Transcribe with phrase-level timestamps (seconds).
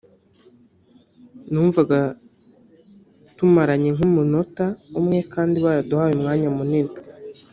[1.51, 1.99] numvaga
[3.37, 4.65] tumaranye nk'umunota
[4.99, 6.91] umwe kandi baraduhaye umwanya munini